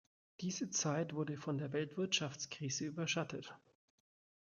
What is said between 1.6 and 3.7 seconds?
Weltwirtschaftskrise überschattet.